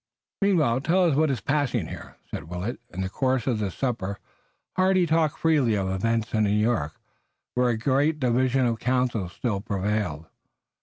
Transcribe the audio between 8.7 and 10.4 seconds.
councils still prevailed.